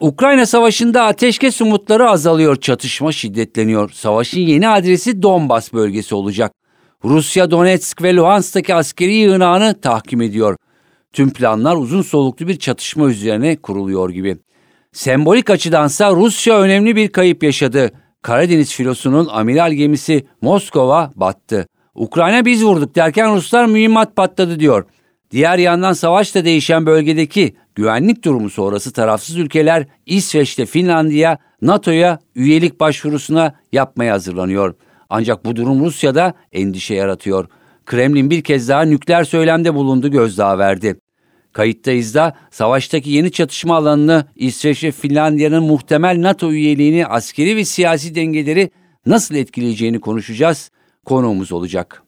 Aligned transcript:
Ukrayna 0.00 0.46
Savaşı'nda 0.46 1.04
ateşkes 1.04 1.60
umutları 1.60 2.10
azalıyor, 2.10 2.56
çatışma 2.56 3.12
şiddetleniyor. 3.12 3.90
Savaşın 3.90 4.40
yeni 4.40 4.68
adresi 4.68 5.22
Donbas 5.22 5.72
bölgesi 5.72 6.14
olacak. 6.14 6.52
Rusya 7.04 7.50
Donetsk 7.50 8.02
ve 8.02 8.14
Luhansk'taki 8.14 8.74
askeri 8.74 9.14
yığınağını 9.14 9.80
tahkim 9.80 10.20
ediyor. 10.20 10.56
Tüm 11.12 11.32
planlar 11.32 11.76
uzun 11.76 12.02
soluklu 12.02 12.48
bir 12.48 12.58
çatışma 12.58 13.08
üzerine 13.08 13.56
kuruluyor 13.56 14.10
gibi. 14.10 14.38
Sembolik 14.92 15.50
açıdansa 15.50 16.12
Rusya 16.12 16.60
önemli 16.60 16.96
bir 16.96 17.08
kayıp 17.08 17.42
yaşadı. 17.42 17.90
Karadeniz 18.22 18.74
filosunun 18.74 19.28
amiral 19.30 19.72
gemisi 19.72 20.26
Moskova 20.42 21.12
battı. 21.16 21.66
Ukrayna 21.94 22.44
biz 22.44 22.64
vurduk 22.64 22.94
derken 22.94 23.34
Ruslar 23.34 23.66
mühimmat 23.66 24.16
patladı 24.16 24.60
diyor. 24.60 24.84
Diğer 25.30 25.58
yandan 25.58 25.92
savaşta 25.92 26.44
değişen 26.44 26.86
bölgedeki 26.86 27.54
güvenlik 27.74 28.24
durumu 28.24 28.50
sonrası 28.50 28.92
tarafsız 28.92 29.36
ülkeler 29.36 29.86
İsveç'te 30.06 30.66
Finlandiya 30.66 31.38
NATO'ya 31.62 32.18
üyelik 32.34 32.80
başvurusuna 32.80 33.54
yapmaya 33.72 34.14
hazırlanıyor. 34.14 34.74
Ancak 35.10 35.44
bu 35.44 35.56
durum 35.56 35.84
Rusya'da 35.84 36.34
endişe 36.52 36.94
yaratıyor. 36.94 37.48
Kremlin 37.86 38.30
bir 38.30 38.42
kez 38.42 38.68
daha 38.68 38.82
nükleer 38.82 39.24
söylemde 39.24 39.74
bulundu 39.74 40.10
gözdağı 40.10 40.58
verdi. 40.58 40.96
Kayıttayız 41.52 42.14
da 42.14 42.36
savaştaki 42.50 43.10
yeni 43.10 43.32
çatışma 43.32 43.76
alanını 43.76 44.24
İsveç 44.36 44.84
ve 44.84 44.90
Finlandiya'nın 44.90 45.62
muhtemel 45.62 46.22
NATO 46.22 46.52
üyeliğini 46.52 47.06
askeri 47.06 47.56
ve 47.56 47.64
siyasi 47.64 48.14
dengeleri 48.14 48.70
nasıl 49.06 49.34
etkileyeceğini 49.34 50.00
konuşacağız. 50.00 50.70
Konuğumuz 51.04 51.52
olacak. 51.52 52.02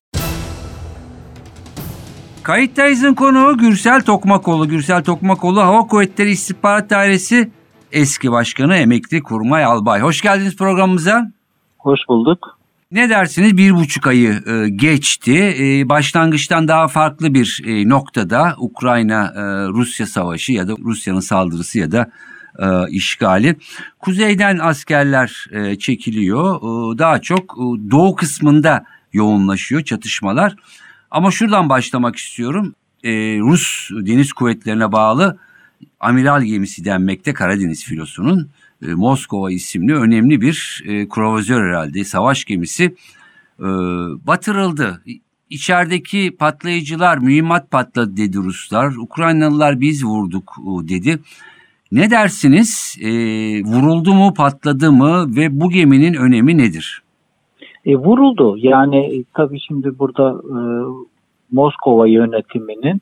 Kayıttayız'ın 2.43 3.15
konuğu 3.15 3.59
Gürsel 3.59 4.03
Tokmakoğlu. 4.03 4.69
Gürsel 4.69 5.05
Tokmakoğlu 5.05 5.63
Hava 5.63 5.87
Kuvvetleri 5.87 6.31
İstihbarat 6.31 6.91
Dairesi 6.91 7.51
eski 7.93 8.33
başkanı 8.33 8.77
emekli 8.77 9.23
kurmay 9.23 9.65
albay. 9.65 10.01
Hoş 10.01 10.21
geldiniz 10.21 10.57
programımıza. 10.57 11.31
Hoş 11.79 12.01
bulduk. 12.09 12.59
Ne 12.93 13.11
dersiniz 13.11 13.57
bir 13.57 13.75
buçuk 13.75 14.07
ayı 14.07 14.43
e, 14.47 14.69
geçti. 14.69 15.57
E, 15.61 15.89
başlangıçtan 15.89 16.69
daha 16.69 16.89
farklı 16.89 17.35
bir 17.35 17.63
e, 17.67 17.89
noktada 17.89 18.55
Ukrayna-Rusya 18.59 20.07
savaşı 20.07 20.53
ya 20.53 20.69
da 20.69 20.73
Rusya'nın 20.85 21.21
saldırısı 21.21 21.79
ya 21.79 21.93
da 21.93 22.11
e, 22.59 22.91
işgali. 22.91 23.57
Kuzeyden 23.99 24.59
askerler 24.59 25.47
e, 25.53 25.79
çekiliyor. 25.79 26.57
E, 26.57 26.99
daha 26.99 27.21
çok 27.21 27.43
e, 27.43 27.91
doğu 27.91 28.15
kısmında 28.15 28.85
yoğunlaşıyor 29.13 29.83
çatışmalar. 29.85 30.57
Ama 31.13 31.31
şuradan 31.31 31.69
başlamak 31.69 32.17
istiyorum. 32.17 32.75
E, 33.05 33.11
Rus 33.39 33.91
deniz 33.91 34.33
kuvvetlerine 34.33 34.93
bağlı 34.93 35.39
amiral 36.01 36.43
gemisi 36.43 36.85
denmekte 36.85 37.35
Karadeniz 37.35 37.85
filosunun 37.85 38.51
e, 38.83 38.87
Moskova 38.87 39.51
isimli 39.51 39.95
önemli 39.95 40.41
bir 40.41 40.85
e, 40.87 41.09
krovazör 41.09 41.69
herhalde 41.69 42.05
savaş 42.05 42.45
gemisi 42.45 42.85
e, 43.59 43.67
batırıldı. 44.27 45.03
İçerideki 45.51 46.37
patlayıcılar 46.39 47.19
mühimmat 47.19 47.71
patladı 47.71 48.17
dedi 48.17 48.37
Ruslar. 48.37 48.97
Ukraynalılar 48.97 49.81
biz 49.81 50.05
vurduk 50.05 50.57
dedi. 50.89 51.19
Ne 51.93 52.11
dersiniz? 52.11 52.97
E, 53.01 53.11
vuruldu 53.65 54.15
mu 54.15 54.35
patladı 54.35 54.93
mı 54.93 55.37
ve 55.37 55.61
bu 55.61 55.71
geminin 55.71 56.15
önemi 56.15 56.59
nedir? 56.59 57.02
E, 57.87 57.97
vuruldu. 57.97 58.57
Yani 58.59 59.19
e, 59.19 59.25
tabii 59.35 59.61
şimdi 59.61 59.99
burada 59.99 60.31
e, 60.31 60.57
Moskova 61.53 62.07
yönetiminin 62.07 63.01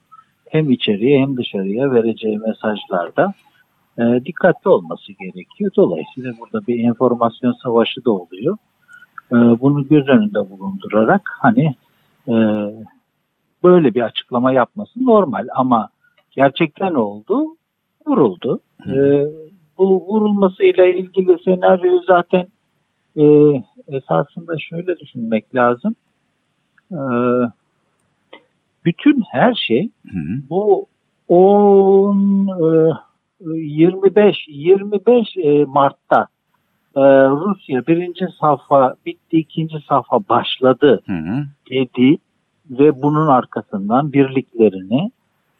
hem 0.48 0.70
içeriye 0.70 1.20
hem 1.20 1.36
dışarıya 1.36 1.92
vereceği 1.92 2.38
mesajlarda 2.38 3.34
e, 3.98 4.24
dikkatli 4.24 4.70
olması 4.70 5.12
gerekiyor. 5.12 5.70
Dolayısıyla 5.76 6.32
burada 6.40 6.66
bir 6.66 6.84
enformasyon 6.84 7.52
savaşı 7.52 8.04
da 8.04 8.10
oluyor. 8.10 8.56
E, 9.32 9.36
bunu 9.36 9.88
göz 9.88 10.08
önünde 10.08 10.50
bulundurarak 10.50 11.30
hani 11.40 11.74
e, 12.28 12.34
böyle 13.62 13.94
bir 13.94 14.02
açıklama 14.02 14.52
yapması 14.52 15.04
normal 15.06 15.48
ama 15.54 15.88
gerçekten 16.30 16.94
oldu, 16.94 17.56
vuruldu. 18.06 18.60
E, 18.86 19.24
bu 19.78 20.06
vurulmasıyla 20.06 20.86
ilgili 20.86 21.38
senaryoyu 21.44 22.00
zaten 22.06 22.46
e, 23.16 23.24
esasında 23.88 24.58
şöyle 24.58 24.98
düşünmek 24.98 25.54
lazım. 25.54 25.94
E, 26.92 27.00
bütün 28.84 29.22
her 29.30 29.54
şey 29.54 29.90
hı 30.12 30.18
hı. 30.18 30.42
bu 30.50 30.86
10 31.28 32.48
e, 32.48 32.94
25 33.40 34.36
25 34.48 35.36
e, 35.36 35.64
Mart'ta 35.64 36.26
e, 36.96 37.00
Rusya 37.28 37.86
birinci 37.86 38.26
safha 38.40 38.94
bitti, 39.06 39.36
ikinci 39.36 39.76
safha 39.88 40.18
başladı 40.28 41.00
hı 41.06 41.12
hı. 41.12 41.44
dedi 41.70 42.18
ve 42.70 43.02
bunun 43.02 43.26
arkasından 43.26 44.12
birliklerini 44.12 45.10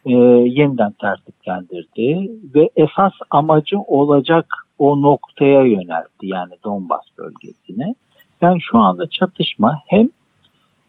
e, 0.05 0.11
yeniden 0.49 0.91
tertiplendirdi 0.91 2.31
ve 2.55 2.69
esas 2.75 3.13
amacı 3.29 3.79
olacak 3.79 4.45
o 4.81 5.01
noktaya 5.01 5.61
yöneltti 5.61 6.27
yani 6.27 6.53
Donbas 6.63 7.05
bölgesine. 7.17 7.95
Yani 8.41 8.59
şu 8.71 8.77
anda 8.77 9.07
çatışma 9.07 9.79
hem 9.87 10.09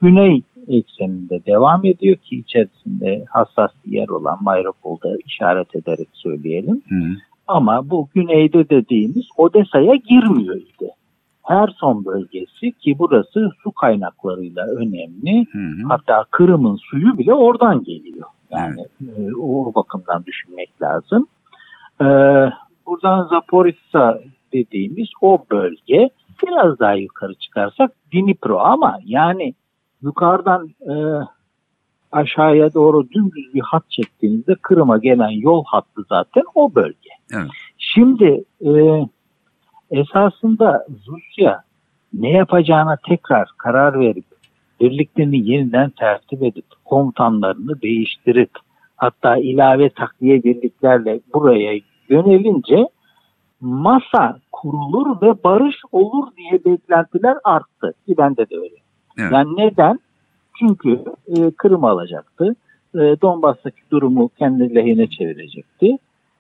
güney 0.03 0.43
ekseninde 0.69 1.47
devam 1.47 1.85
ediyor 1.85 2.17
ki 2.17 2.37
içerisinde 2.37 3.25
hassas 3.29 3.71
bir 3.87 3.93
yer 3.93 4.09
olan 4.09 4.39
Mariupol'da 4.41 5.09
işaret 5.27 5.77
ederek 5.77 6.09
söyleyelim. 6.13 6.83
Hı. 6.89 7.05
Ama 7.49 7.91
bu 7.91 8.09
güneyde 8.15 8.69
dediğimiz 8.69 9.25
Odessa'ya 9.37 9.95
girmiyor 9.95 10.57
işte. 10.57 10.87
Her 11.43 11.69
son 11.77 12.05
bölgesi 12.05 12.73
ki 12.73 12.97
burası 12.99 13.51
su 13.63 13.73
kaynaklarıyla 13.73 14.67
önemli. 14.67 15.47
Hı 15.53 15.59
hı. 15.59 15.89
Hatta 15.89 16.25
Kırım'ın 16.31 16.77
suyu 16.77 17.19
bile 17.19 17.35
oradan 17.35 17.85
geliyor. 17.85 18.29
Yani 18.51 18.81
e, 19.01 19.35
o 19.41 19.75
bakımdan 19.75 20.25
düşünmek 20.27 20.83
lazım. 20.83 21.27
E, 22.01 22.07
buradan 22.87 23.27
Zaporizhzhia 23.27 24.19
dediğimiz 24.53 25.09
o 25.21 25.45
bölge 25.51 26.11
biraz 26.43 26.79
daha 26.79 26.95
yukarı 26.95 27.35
çıkarsak 27.35 27.93
Dnipro 28.13 28.59
ama 28.59 28.99
yani 29.05 29.55
yukarıdan 30.03 30.69
e, 30.81 30.95
aşağıya 32.13 32.75
doğru 32.75 33.11
dümdüz 33.11 33.55
bir 33.55 33.61
hat 33.61 33.91
çektiğinizde 33.91 34.55
Kırım'a 34.55 34.99
gelen 34.99 35.31
yol 35.31 35.65
hattı 35.67 36.03
zaten 36.09 36.43
o 36.55 36.75
bölge. 36.75 37.11
Evet. 37.35 37.47
Şimdi 37.79 38.45
e, 38.61 38.71
esasında 39.91 40.87
Rusya 41.07 41.63
ne 42.13 42.31
yapacağına 42.31 42.97
tekrar 43.09 43.49
karar 43.57 44.01
verip 44.01 44.25
birliklerini 44.81 45.51
yeniden 45.51 45.91
tertip 45.91 46.43
edip 46.43 46.65
komutanlarını 46.85 47.83
değiştirip 47.83 48.51
hatta 48.97 49.37
ilave 49.37 49.91
takviye 49.91 50.43
birliklerle 50.45 51.21
buraya 51.35 51.81
yönelince 52.09 52.89
masa 53.61 54.39
kurulur 54.53 55.23
ve 55.23 55.45
barış 55.45 55.77
olur 55.93 56.29
diye 56.37 56.65
beklentiler 56.65 57.37
arttı 57.45 57.95
ki 58.07 58.15
bende 58.19 58.51
de 58.51 58.57
öyle. 58.57 58.77
Evet. 59.19 59.33
Yani 59.33 59.57
neden? 59.57 59.99
Çünkü 60.59 61.05
e, 61.27 61.51
Kırım 61.51 61.85
alacaktı. 61.85 62.57
E, 62.95 62.99
Donbas'taki 62.99 63.81
durumu 63.91 64.31
kendi 64.39 64.75
lehine 64.75 65.07
çevirecekti. 65.07 65.97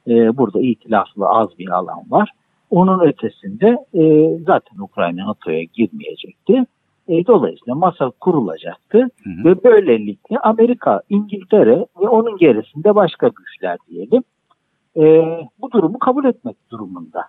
E, 0.08 0.36
burada 0.36 0.60
itilaflı 0.60 1.26
az 1.26 1.58
bir 1.58 1.68
alan 1.68 2.02
var. 2.10 2.30
Onun 2.70 3.00
ötesinde 3.00 3.78
e, 3.94 4.34
zaten 4.46 4.78
Ukrayna 4.78 5.26
NATO'ya 5.26 5.62
girmeyecekti. 5.62 6.64
E, 7.08 7.26
dolayısıyla 7.26 7.74
masa 7.74 8.10
kurulacaktı 8.20 8.98
hı 8.98 9.30
hı. 9.30 9.44
ve 9.44 9.64
böylelikle 9.64 10.38
Amerika, 10.38 11.02
İngiltere 11.08 11.86
ve 12.00 12.08
onun 12.08 12.36
gerisinde 12.36 12.94
başka 12.94 13.28
güçler 13.28 13.78
diyelim 13.90 14.22
e, 14.96 15.02
bu 15.60 15.70
durumu 15.70 15.98
kabul 15.98 16.24
etmek 16.24 16.56
durumunda 16.70 17.24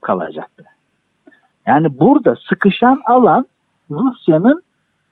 kalacaktı. 0.00 0.64
Yani 1.66 1.98
burada 1.98 2.36
sıkışan 2.48 3.02
alan 3.06 3.46
Rusya'nın 3.90 4.62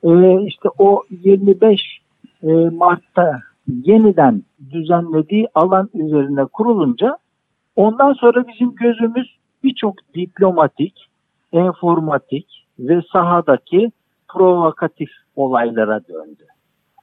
e, 0.03 0.43
işte 0.47 0.69
o 0.79 1.05
25 1.11 2.01
e, 2.43 2.47
Mart'ta 2.53 3.41
yeniden 3.67 4.43
düzenlediği 4.71 5.49
alan 5.55 5.91
üzerine 5.95 6.45
kurulunca 6.45 7.19
ondan 7.77 8.13
sonra 8.13 8.49
bizim 8.49 8.75
gözümüz 8.75 9.37
birçok 9.65 9.95
diplomatik 10.15 11.09
informatik 11.53 12.67
ve 12.79 13.03
sahadaki 13.13 13.93
provokatif 14.29 15.11
olaylara 15.37 16.01
döndü. 16.09 16.47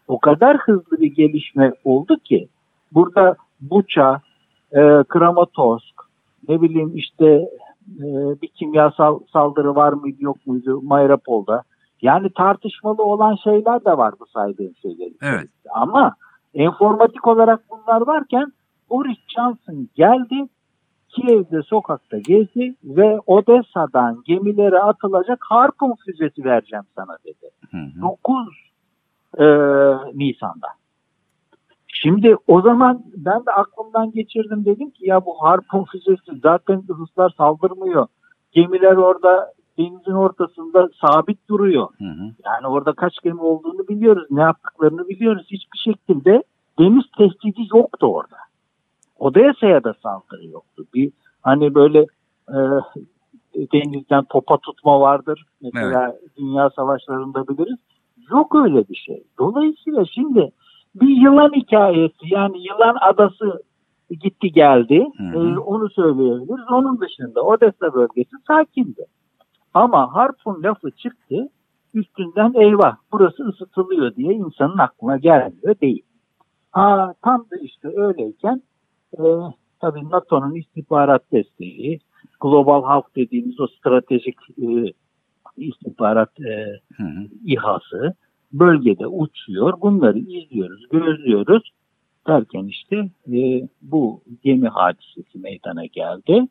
O 0.07 0.19
kadar 0.19 0.57
hızlı 0.57 1.01
bir 1.01 1.15
gelişme 1.15 1.73
oldu 1.83 2.17
ki 2.19 2.47
burada 2.91 3.35
Buça, 3.61 4.21
e, 4.71 5.03
Kramatorsk, 5.03 5.95
ne 6.49 6.61
bileyim 6.61 6.91
işte 6.95 7.25
e, 7.99 8.05
bir 8.41 8.47
kimyasal 8.47 9.19
saldırı 9.33 9.75
var 9.75 9.93
mıydı 9.93 10.17
yok 10.19 10.37
muydu 10.47 10.81
Mayropol'da. 10.81 11.63
Yani 12.01 12.29
tartışmalı 12.29 13.03
olan 13.03 13.35
şeyler 13.43 13.85
de 13.85 13.97
var 13.97 14.13
bu 14.19 14.25
saydığım 14.25 14.75
şeyler. 14.81 15.11
Evet. 15.21 15.49
Ama 15.69 16.15
informatik 16.53 17.27
olarak 17.27 17.59
bunlar 17.69 18.07
varken 18.07 18.53
Boris 18.89 19.17
Johnson 19.35 19.89
geldi 19.95 20.47
Kiev'de 21.09 21.61
sokakta 21.61 22.17
gezdi 22.17 22.75
ve 22.83 23.19
Odessa'dan 23.25 24.23
gemilere 24.25 24.79
atılacak 24.79 25.39
Harpun 25.49 25.95
füzesi 26.05 26.45
vereceğim 26.45 26.85
sana 26.95 27.17
dedi. 27.25 27.49
Hı 27.71 27.77
hı. 27.77 28.01
9 28.01 28.47
e, 29.37 29.45
Nisan'da. 30.17 30.67
Şimdi 32.01 32.35
o 32.47 32.61
zaman 32.61 33.03
ben 33.15 33.45
de 33.45 33.51
aklımdan 33.51 34.11
geçirdim 34.11 34.65
dedim 34.65 34.89
ki 34.89 35.05
ya 35.05 35.25
bu 35.25 35.41
Harpun 35.41 35.83
füzesi 35.83 36.39
zaten 36.43 36.83
Ruslar 36.89 37.33
saldırmıyor. 37.37 38.07
Gemiler 38.51 38.95
orada 38.95 39.53
denizin 39.77 40.11
ortasında 40.11 40.89
sabit 41.01 41.49
duruyor. 41.49 41.87
Hı 41.97 42.03
hı. 42.03 42.23
Yani 42.45 42.67
orada 42.67 42.93
kaç 42.93 43.13
gemi 43.23 43.41
olduğunu 43.41 43.87
biliyoruz. 43.87 44.27
Ne 44.29 44.41
yaptıklarını 44.41 45.07
biliyoruz. 45.07 45.47
Hiçbir 45.51 45.77
şekilde 45.77 46.43
deniz 46.79 47.03
tehdidi 47.17 47.67
yoktu 47.75 48.07
orada. 48.07 48.37
Odessa'ya 49.19 49.83
da 49.83 49.93
saldırı 50.03 50.45
yoktu. 50.45 50.85
Bir 50.93 51.11
hani 51.41 51.75
böyle 51.75 52.05
e, 52.49 52.57
denizden 53.73 54.23
topa 54.23 54.57
tutma 54.57 54.99
vardır. 54.99 55.45
Mesela 55.61 56.15
dünya 56.37 56.69
savaşlarında 56.69 57.47
biliriz. 57.47 57.77
Yok 58.31 58.55
öyle 58.55 58.87
bir 58.89 58.95
şey. 58.95 59.23
Dolayısıyla 59.39 60.05
şimdi 60.05 60.51
bir 61.01 61.21
yılan 61.21 61.51
hikayesi 61.55 62.33
yani 62.33 62.63
yılan 62.67 62.97
adası 63.01 63.63
gitti 64.09 64.51
geldi. 64.51 65.05
Hı 65.17 65.23
hı. 65.23 65.47
E, 65.47 65.59
onu 65.59 65.89
söyleyebiliriz. 65.89 66.71
Onun 66.71 67.01
dışında 67.01 67.41
Odessa 67.41 67.93
bölgesi 67.93 68.35
sakindi. 68.47 69.05
Ama 69.73 70.15
Harpun 70.15 70.63
lafı 70.63 70.91
çıktı 70.91 71.49
üstünden 71.93 72.53
eyvah 72.53 72.95
burası 73.11 73.43
ısıtılıyor 73.43 74.15
diye 74.15 74.33
insanın 74.33 74.77
aklına 74.77 75.17
gelmiyor 75.17 75.75
değil. 75.81 76.03
Ha, 76.71 77.13
tam 77.23 77.45
da 77.51 77.57
işte 77.61 77.87
öyleyken 77.95 78.61
e, 79.13 79.23
tabii 79.81 80.09
NATO'nun 80.09 80.55
istihbarat 80.55 81.31
desteği, 81.31 81.99
Global 82.41 82.83
Hawk 82.83 83.15
dediğimiz 83.15 83.59
o 83.59 83.67
stratejik 83.67 84.35
e, 84.61 84.93
istihbarat 85.57 86.39
e, 86.39 86.79
Hı 86.97 87.03
hı. 87.03 87.27
İHA'sı 87.45 88.13
bölgede 88.53 89.07
uçuyor. 89.07 89.73
Bunları 89.81 90.19
izliyoruz, 90.19 90.89
gözlüyoruz 90.91 91.71
derken 92.27 92.65
işte 92.65 92.95
e, 93.33 93.67
bu 93.81 94.21
gemi 94.43 94.67
hadisesi 94.67 95.39
meydana 95.39 95.85
geldi. 95.85 96.47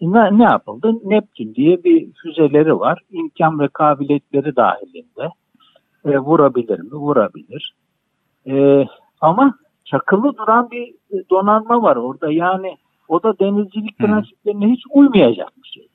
Ne, 0.00 0.38
ne 0.38 0.44
yapıldı? 0.44 0.94
Neptün 1.04 1.54
diye 1.54 1.84
bir 1.84 2.12
füzeleri 2.12 2.78
var. 2.78 3.00
İmkan 3.10 3.60
ve 3.60 3.68
kabiliyetleri 3.68 4.56
dahilinde. 4.56 5.28
E, 6.04 6.18
vurabilir 6.18 6.80
mi? 6.80 6.92
Vurabilir. 6.92 7.74
E, 8.46 8.84
ama 9.20 9.54
çakılı 9.84 10.36
duran 10.36 10.70
bir 10.70 10.94
donanma 11.30 11.82
var 11.82 11.96
orada. 11.96 12.32
Yani 12.32 12.76
o 13.08 13.22
da 13.22 13.38
denizcilik 13.38 14.00
Hı. 14.00 14.06
prensiplerine 14.06 14.72
hiç 14.72 14.82
uymayacak 14.90 15.52
bir 15.62 15.68
şey. 15.68 15.88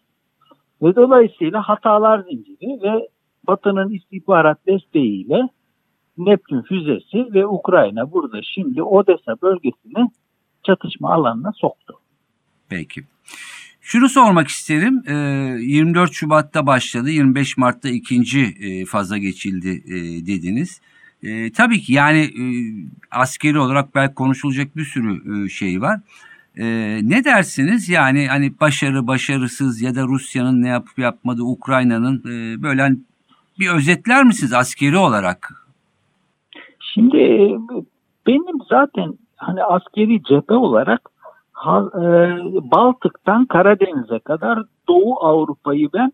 Ve 0.82 0.96
dolayısıyla 0.96 1.62
hatalar 1.62 2.20
zinciri 2.20 2.82
ve 2.82 3.08
Batı'nın 3.48 3.90
istihbarat 3.90 4.58
desteğiyle 4.68 5.50
Neptün 6.18 6.62
füzesi 6.62 7.34
ve 7.34 7.48
Ukrayna 7.48 8.12
burada 8.12 8.42
şimdi 8.42 8.84
Odessa 8.84 9.42
bölgesini 9.42 10.12
çatışma 10.64 11.14
alanına 11.14 11.52
soktu. 11.52 11.94
Peki. 12.70 13.04
Şunu 13.82 14.10
sormak 14.10 14.48
isterim. 14.48 15.04
Ee, 15.08 15.14
24 15.62 16.14
Şubat'ta 16.14 16.68
başladı. 16.68 17.10
25 17.10 17.58
Mart'ta 17.58 17.90
ikinci 17.90 18.40
e, 18.42 18.86
faza 18.86 19.18
geçildi 19.18 19.84
e, 19.86 20.26
dediniz. 20.28 20.82
E, 21.24 21.52
tabii 21.52 21.82
ki 21.82 21.94
yani 21.94 22.30
askeri 23.12 23.60
olarak 23.60 23.96
belki 23.96 24.16
konuşulacak 24.16 24.76
bir 24.76 24.86
sürü 24.86 25.50
şey 25.50 25.82
var. 25.82 26.00
Ne 27.02 27.24
dersiniz? 27.24 27.90
Yani 27.90 28.28
hani 28.28 28.60
başarı, 28.60 29.08
başarısız 29.08 29.82
ya 29.82 29.96
da 29.96 30.04
Rusya'nın 30.04 30.62
ne 30.62 30.68
yapıp 30.68 31.00
yapmadığı, 31.00 31.44
Ukrayna'nın 31.44 32.24
böyle 32.64 32.82
hani 32.82 32.98
bir 33.60 33.76
özetler 33.76 34.24
misiniz 34.24 34.54
askeri 34.54 34.98
olarak? 34.98 35.68
Şimdi 36.94 37.18
e, 37.18 37.58
benim 38.28 38.58
zaten 38.70 39.14
hani 39.36 39.64
askeri 39.64 40.24
cephe 40.24 40.54
olarak 40.54 41.10
e, 41.66 42.04
Baltık'tan 42.72 43.46
Karadeniz'e 43.46 44.20
kadar 44.20 44.60
Doğu 44.88 45.20
Avrupa'yı 45.20 45.90
ben 45.94 46.12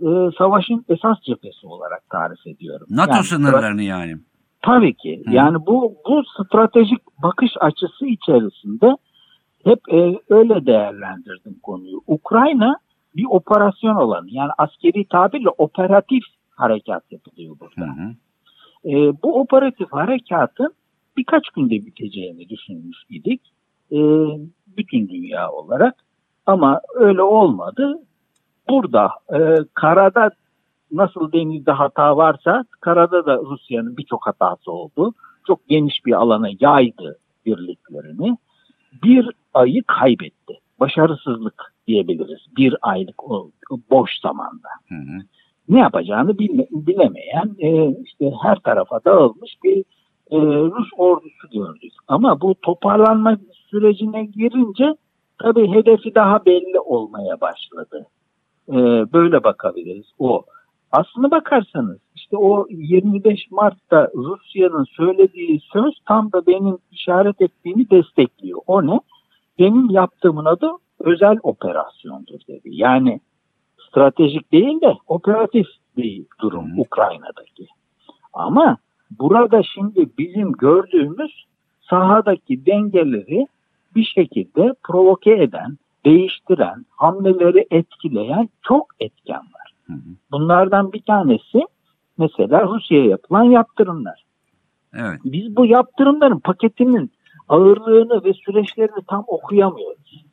e, 0.00 0.08
savaşın 0.38 0.84
esas 0.88 1.20
cephesi 1.22 1.66
olarak 1.66 2.10
tarif 2.10 2.46
ediyorum. 2.46 2.86
NATO 2.90 3.14
Yani 3.14 3.24
sınırlarını 3.24 3.82
yani. 3.82 4.16
Tabii 4.62 4.94
ki. 4.94 5.22
Hı. 5.26 5.30
Yani 5.30 5.56
bu 5.66 5.94
bu 6.08 6.22
stratejik 6.24 7.00
bakış 7.22 7.50
açısı 7.60 8.06
içerisinde 8.06 8.96
hep 9.64 9.78
e, 9.92 10.18
öyle 10.30 10.66
değerlendirdim 10.66 11.56
konuyu. 11.62 12.00
Ukrayna 12.06 12.76
bir 13.16 13.26
operasyon 13.30 13.96
alanı. 13.96 14.26
Yani 14.28 14.50
askeri 14.58 15.08
tabirle 15.08 15.48
operatif 15.58 16.22
harekat 16.56 17.12
yapılıyor 17.12 17.56
Hı 17.56 17.60
burada. 17.60 17.92
hı. 17.92 18.14
E, 18.90 19.22
bu 19.22 19.40
operatif 19.40 19.92
harekatın 19.92 20.74
birkaç 21.16 21.50
günde 21.50 21.86
biteceğini 21.86 22.48
düşünmüş 22.48 22.96
idik. 23.10 23.40
E, 23.92 23.98
bütün 24.76 25.08
dünya 25.08 25.50
olarak. 25.50 25.94
Ama 26.46 26.80
öyle 26.94 27.22
olmadı. 27.22 27.98
Burada 28.68 29.10
e, 29.34 29.38
karada 29.74 30.30
nasıl 30.92 31.32
denizde 31.32 31.72
hata 31.72 32.16
varsa 32.16 32.64
karada 32.80 33.26
da 33.26 33.36
Rusya'nın 33.36 33.96
birçok 33.96 34.26
hatası 34.26 34.72
oldu. 34.72 35.14
Çok 35.46 35.68
geniş 35.68 36.06
bir 36.06 36.12
alana 36.12 36.48
yaydı 36.60 37.18
birliklerini. 37.46 38.36
Bir 39.02 39.30
ayı 39.54 39.82
kaybetti. 39.82 40.58
Başarısızlık 40.80 41.74
diyebiliriz. 41.86 42.40
Bir 42.56 42.76
aylık 42.82 43.30
o 43.30 43.50
boş 43.90 44.20
zamanda 44.20 44.68
Hı 44.88 44.94
hı. 44.94 45.18
Ne 45.68 45.78
yapacağını 45.78 46.38
bilme- 46.38 46.68
bilemeyen 46.70 47.56
e, 47.58 48.00
işte 48.04 48.32
her 48.42 48.56
tarafa 48.58 49.00
dağılmış 49.04 49.50
bir 49.64 49.84
e, 50.30 50.36
Rus 50.46 50.88
ordusu 50.96 51.48
gördük. 51.52 51.92
Ama 52.08 52.40
bu 52.40 52.54
toparlanma 52.62 53.36
sürecine 53.70 54.24
girince 54.24 54.94
tabii 55.42 55.68
hedefi 55.68 56.14
daha 56.14 56.44
belli 56.46 56.80
olmaya 56.80 57.40
başladı. 57.40 58.06
E, 58.68 58.74
böyle 59.12 59.44
bakabiliriz. 59.44 60.06
O 60.18 60.42
aslına 60.92 61.30
bakarsanız 61.30 61.98
işte 62.14 62.36
o 62.36 62.66
25 62.70 63.50
Mart'ta 63.50 64.08
Rusya'nın 64.14 64.84
söylediği 64.84 65.60
söz 65.72 65.94
tam 66.08 66.32
da 66.32 66.46
benim 66.46 66.78
işaret 66.92 67.40
ettiğimi 67.40 67.90
destekliyor. 67.90 68.60
O 68.66 68.86
ne? 68.86 69.00
Benim 69.58 69.90
yaptığımın 69.90 70.44
adı 70.44 70.70
özel 71.00 71.36
operasyondur 71.42 72.40
dedi. 72.48 72.68
Yani 72.72 73.20
stratejik 73.88 74.52
değil 74.52 74.80
de 74.80 74.94
operatif 75.06 75.66
bir 75.96 76.24
durum. 76.40 76.78
Ukrayna'daki. 76.78 77.66
Ama 78.32 78.76
burada 79.18 79.62
şimdi 79.62 80.08
bizim 80.18 80.52
gördüğümüz 80.52 81.46
sahadaki 81.80 82.66
dengeleri 82.66 83.46
bir 83.94 84.04
şekilde 84.04 84.74
provoke 84.84 85.42
eden, 85.42 85.76
değiştiren, 86.04 86.84
hamleleri 86.90 87.66
etkileyen 87.70 88.48
çok 88.62 88.86
etken 89.00 89.36
var. 89.36 89.72
Hı 89.86 89.92
hı. 89.92 90.10
Bunlardan 90.32 90.92
bir 90.92 91.02
tanesi 91.02 91.60
mesela 92.18 92.62
Rusya'ya 92.62 93.04
yapılan 93.04 93.44
yaptırımlar. 93.44 94.24
Evet. 94.94 95.20
Biz 95.24 95.56
bu 95.56 95.66
yaptırımların 95.66 96.38
paketinin 96.38 97.10
ağırlığını 97.48 98.24
ve 98.24 98.32
süreçlerini 98.32 99.04
tam 99.08 99.24
okuyamıyoruz. 99.26 100.24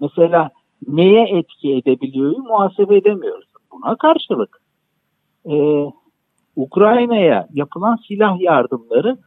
Mesela 0.00 0.50
neye 0.88 1.38
etki 1.38 1.74
edebiliyor 1.74 2.36
muhasebe 2.36 2.96
edemiyoruz. 2.96 3.48
Buna 3.72 3.96
karşılık 3.96 4.60
e, 5.50 5.84
Ukrayna'ya 6.56 7.48
yapılan 7.52 7.98
silah 8.08 8.40
yardımları 8.40 9.18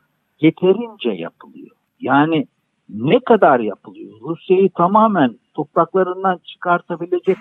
yeterince 0.41 1.09
yapılıyor. 1.09 1.75
Yani 1.99 2.47
ne 2.89 3.19
kadar 3.19 3.59
yapılıyor? 3.59 4.13
Rusya'yı 4.21 4.69
tamamen 4.69 5.35
topraklarından 5.53 6.39
çıkartabilecek 6.43 7.37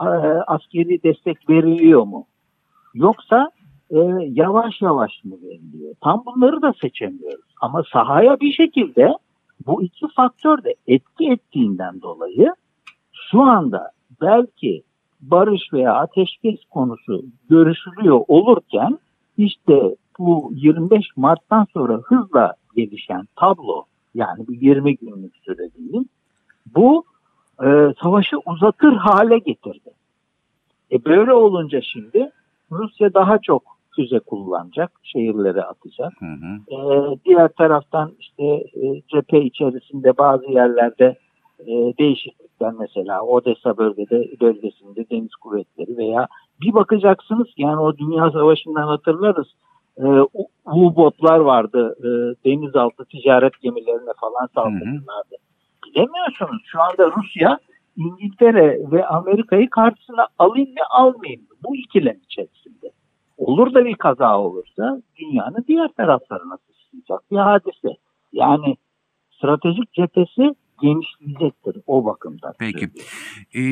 e, 0.00 0.08
askeri 0.46 1.02
destek 1.02 1.50
veriliyor 1.50 2.02
mu? 2.02 2.26
Yoksa 2.94 3.50
e, 3.90 3.98
yavaş 4.20 4.82
yavaş 4.82 5.24
mı 5.24 5.36
veriliyor? 5.42 5.94
Tam 6.00 6.22
bunları 6.26 6.62
da 6.62 6.74
seçemiyoruz. 6.80 7.54
Ama 7.60 7.82
sahaya 7.92 8.40
bir 8.40 8.52
şekilde 8.52 9.14
bu 9.66 9.82
iki 9.82 10.06
faktör 10.16 10.64
de 10.64 10.74
etki 10.86 11.30
ettiğinden 11.30 12.02
dolayı 12.02 12.54
şu 13.30 13.42
anda 13.42 13.90
belki 14.20 14.82
barış 15.20 15.72
veya 15.72 15.94
ateşkes 15.94 16.64
konusu 16.70 17.24
görüşülüyor 17.50 18.20
olurken 18.28 18.98
işte 19.38 19.96
bu 20.18 20.50
25 20.54 21.16
Mart'tan 21.16 21.66
sonra 21.74 21.94
hızla 22.04 22.54
gelişen 22.76 23.28
tablo 23.36 23.84
yani 24.14 24.48
bir 24.48 24.60
20 24.60 24.96
günlük 24.96 25.36
süre 25.36 25.58
değil 25.58 26.08
bu 26.76 27.04
e, 27.62 27.94
savaşı 28.02 28.36
uzatır 28.46 28.92
hale 28.92 29.38
getirdi. 29.38 29.90
E 30.92 31.04
böyle 31.04 31.32
olunca 31.32 31.80
şimdi 31.80 32.30
Rusya 32.72 33.14
daha 33.14 33.38
çok 33.38 33.62
füze 33.96 34.18
kullanacak, 34.18 34.92
şehirlere 35.02 35.62
atacak. 35.62 36.12
Hı 36.18 36.26
hı. 36.26 36.74
Ee, 36.74 37.18
diğer 37.24 37.48
taraftan 37.48 38.12
işte 38.20 38.44
e, 38.44 39.02
cephe 39.08 39.40
içerisinde 39.40 40.18
bazı 40.18 40.44
yerlerde 40.44 41.16
e, 41.60 41.98
değişiklikler 41.98 42.72
mesela 42.72 43.22
Odessa 43.22 43.76
bölgede 43.76 44.40
bölgesinde 44.40 45.10
deniz 45.10 45.34
kuvvetleri 45.34 45.96
veya 45.96 46.28
bir 46.60 46.74
bakacaksınız 46.74 47.48
yani 47.56 47.80
o 47.80 47.96
Dünya 47.96 48.30
Savaşı'ndan 48.30 48.86
hatırlarız 48.86 49.46
e, 49.98 50.04
U-botlar 50.66 51.38
vardı 51.38 51.96
e, 52.00 52.08
denizaltı 52.48 53.04
ticaret 53.04 53.60
gemilerine 53.62 54.12
falan 54.20 54.46
saldırırlardı. 54.54 55.36
Bilemiyorsunuz 55.86 56.62
şu 56.66 56.80
anda 56.80 57.12
Rusya 57.16 57.58
İngiltere 57.96 58.78
ve 58.92 59.06
Amerika'yı 59.06 59.70
karşısına 59.70 60.28
alayım 60.38 60.68
mı 60.68 60.84
almayayım 60.90 61.42
mı 61.42 61.56
bu 61.64 61.76
ikilem 61.76 62.16
içerisinde. 62.24 62.90
Olur 63.38 63.74
da 63.74 63.84
bir 63.84 63.94
kaza 63.94 64.40
olursa 64.40 65.02
dünyanın 65.16 65.64
diğer 65.68 65.88
taraflarına 65.88 66.56
sıçrayacak 66.56 67.30
bir 67.30 67.36
hadise. 67.36 67.96
Yani 68.32 68.76
stratejik 69.30 69.92
cephesi 69.92 70.54
genişleyecektir 70.82 71.76
o 71.86 72.04
bakımdan. 72.04 72.52
Peki. 72.58 72.90
Ee, 73.54 73.62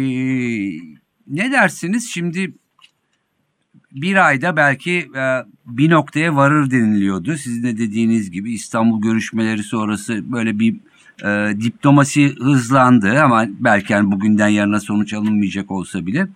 ne 1.27 1.53
dersiniz 1.53 2.11
şimdi 2.11 2.53
bir 3.93 4.27
ayda 4.27 4.57
belki 4.57 5.11
e, 5.17 5.25
bir 5.67 5.91
noktaya 5.91 6.37
varır 6.37 6.71
deniliyordu. 6.71 7.37
Sizin 7.37 7.63
de 7.63 7.79
dediğiniz 7.79 8.31
gibi 8.31 8.53
İstanbul 8.53 9.03
görüşmeleri 9.03 9.63
sonrası 9.63 10.33
böyle 10.33 10.59
bir 10.59 10.77
e, 11.25 11.61
diplomasi 11.61 12.35
hızlandı 12.37 13.23
ama 13.23 13.47
belki 13.49 13.93
yani 13.93 14.13
bugünden 14.13 14.49
yarına 14.49 14.81
sonuç 14.81 15.15
alınmayacak 15.15 15.71
olsa 15.71 16.07
bile. 16.07 16.29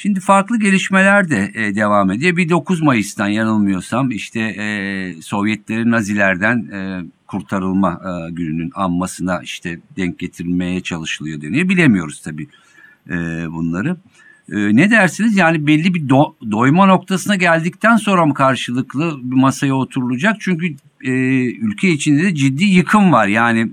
Şimdi 0.00 0.20
farklı 0.20 0.58
gelişmeler 0.58 1.30
de 1.30 1.52
e, 1.54 1.74
devam 1.74 2.10
ediyor. 2.10 2.36
Bir 2.36 2.48
9 2.48 2.82
Mayıs'tan 2.82 3.28
yanılmıyorsam 3.28 4.10
işte 4.10 4.40
e, 4.40 5.14
Sovyetlerin 5.22 5.90
Nazilerden 5.90 6.56
e, 6.72 7.04
kurtarılma 7.26 8.00
e, 8.04 8.30
gününün 8.30 8.70
anmasına 8.74 9.42
işte 9.42 9.80
denk 9.96 10.18
getirilmeye 10.18 10.80
çalışılıyor 10.80 11.40
deniyor. 11.40 11.68
Bilemiyoruz 11.68 12.20
tabii 12.20 12.48
e, 13.10 13.14
bunları. 13.52 13.96
E, 14.52 14.76
ne 14.76 14.90
dersiniz? 14.90 15.36
Yani 15.36 15.66
belli 15.66 15.94
bir 15.94 16.08
do- 16.08 16.50
doyma 16.50 16.86
noktasına 16.86 17.36
geldikten 17.36 17.96
sonra 17.96 18.26
mı 18.26 18.34
karşılıklı 18.34 19.18
bir 19.22 19.36
masaya 19.36 19.74
oturulacak? 19.74 20.36
Çünkü 20.40 20.74
e, 21.04 21.10
ülke 21.44 21.88
içinde 21.88 22.22
de 22.22 22.34
ciddi 22.34 22.64
yıkım 22.64 23.12
var. 23.12 23.26
Yani 23.26 23.68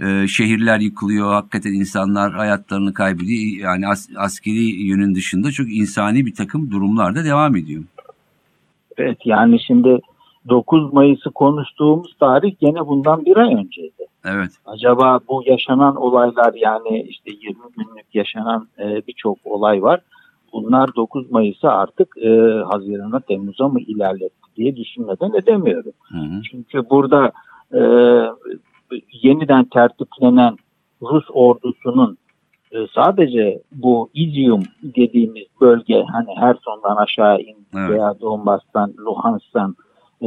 e, 0.00 0.28
şehirler 0.28 0.80
yıkılıyor, 0.80 1.32
hakikaten 1.32 1.72
insanlar 1.72 2.32
hayatlarını 2.32 2.94
kaybediyor. 2.94 3.64
Yani 3.64 3.88
as- 3.88 4.08
askeri 4.16 4.86
yönün 4.86 5.14
dışında 5.14 5.50
çok 5.50 5.66
insani 5.72 6.26
bir 6.26 6.34
takım 6.34 6.70
durumlar 6.70 7.14
da 7.14 7.24
devam 7.24 7.56
ediyor. 7.56 7.82
Evet 8.96 9.18
yani 9.24 9.60
şimdi 9.60 10.00
9 10.48 10.92
Mayıs'ı 10.92 11.30
konuştuğumuz 11.30 12.16
tarih 12.20 12.54
gene 12.60 12.86
bundan 12.86 13.24
bir 13.24 13.36
ay 13.36 13.54
önceydi. 13.54 14.06
Evet. 14.24 14.50
Acaba 14.66 15.20
bu 15.28 15.42
yaşanan 15.46 15.96
olaylar 15.96 16.54
yani 16.54 17.02
işte 17.08 17.30
20 17.30 17.56
günlük 17.76 18.14
yaşanan 18.14 18.68
e, 18.78 19.06
birçok 19.06 19.38
olay 19.44 19.82
var. 19.82 20.00
Bunlar 20.52 20.94
9 20.96 21.30
Mayıs'ı 21.30 21.68
artık 21.68 22.18
e, 22.18 22.28
Haziran'a 22.70 23.20
Temmuz'a 23.20 23.68
mı 23.68 23.80
ilerletti 23.80 24.46
diye 24.56 24.76
düşünmeden 24.76 25.32
edemiyorum. 25.42 25.92
Hı 26.08 26.18
hı. 26.18 26.42
Çünkü 26.50 26.90
burada 26.90 27.32
e, 27.72 27.80
yeniden 29.12 29.64
tertiplenen 29.64 30.56
Rus 31.02 31.24
ordusunun 31.32 32.18
e, 32.72 32.76
sadece 32.94 33.62
bu 33.72 34.10
İzyum 34.14 34.62
dediğimiz 34.82 35.44
bölge 35.60 36.02
hani 36.12 36.36
Herson'dan 36.36 36.96
aşağı 36.96 37.40
in 37.40 37.56
Evet. 37.76 37.90
veya 37.90 38.20
Donbas'tan, 38.20 38.94
Luhansk'tan 38.98 39.76
e, 40.22 40.26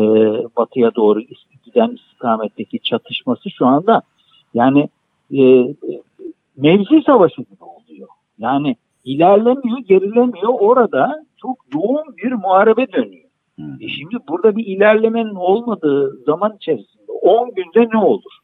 batıya 0.58 0.96
doğru 0.96 1.22
giden 1.66 1.90
istikametteki 1.90 2.80
çatışması 2.80 3.50
şu 3.50 3.66
anda 3.66 4.02
yani 4.54 4.90
e, 5.34 5.74
mevzi 6.58 7.02
savaşı 7.06 7.42
gibi 7.42 7.64
oluyor. 7.64 8.08
Yani 8.40 8.76
ilerlemiyor, 9.04 9.78
gerilemiyor. 9.78 10.54
Orada 10.60 11.26
çok 11.38 11.58
yoğun 11.74 12.18
bir 12.24 12.32
muharebe 12.32 12.92
dönüyor. 12.92 13.30
Hı. 13.60 13.64
E 13.82 13.88
şimdi 13.88 14.16
burada 14.30 14.56
bir 14.56 14.66
ilerlemenin 14.66 15.36
olmadığı 15.36 16.24
zaman 16.26 16.56
içerisinde 16.56 17.12
10 17.22 17.52
günde 17.56 17.90
ne 17.94 17.98
olur? 17.98 18.39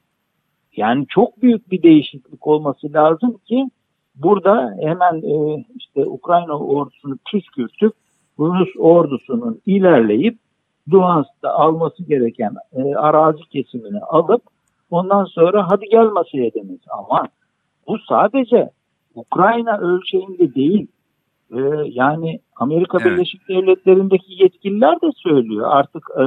Yani 0.77 1.05
çok 1.10 1.41
büyük 1.41 1.72
bir 1.72 1.84
değişiklik 1.84 2.48
olması 2.48 2.94
lazım 2.94 3.38
ki 3.46 3.70
burada 4.15 4.75
hemen 4.82 5.15
e, 5.15 5.65
işte 5.75 6.05
Ukrayna 6.05 6.60
ordusunu 6.60 7.17
püskürtüp 7.32 7.94
Rus 8.39 8.70
ordusunun 8.77 9.62
ilerleyip 9.65 10.38
Luhansk'ta 10.94 11.50
alması 11.50 12.03
gereken 12.03 12.55
e, 12.74 12.96
arazi 12.96 13.44
kesimini 13.50 14.00
alıp 14.00 14.41
ondan 14.89 15.25
sonra 15.25 15.72
hadi 15.72 15.86
gel 15.91 16.05
masaya 16.05 16.53
demesi. 16.53 16.89
Ama 16.89 17.27
bu 17.88 17.98
sadece 18.10 18.70
Ukrayna 19.15 19.77
ölçeğinde 19.77 20.55
değil. 20.55 20.88
E, 21.52 21.60
yani 21.86 22.40
Amerika 22.56 22.98
Evet. 23.02 23.12
Birleşik 23.12 23.50
Devletleri'ndeki 23.50 24.44
yetkililer 24.44 24.96
de 24.96 25.12
söylüyor. 25.16 25.68
Artık 25.72 26.04
e, 26.20 26.24